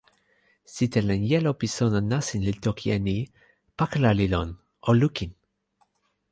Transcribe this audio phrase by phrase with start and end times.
[0.75, 3.17] sitelen jelo pi sona nasin li toki e ni:
[3.77, 4.49] pakala li lon,
[4.87, 5.31] o lukin!